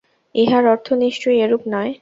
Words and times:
ইহার 0.35 0.63
অর্থ 0.67 0.87
নিশ্চয়ই 1.03 1.41
এরূপ 1.41 1.63
নয়। 1.67 1.89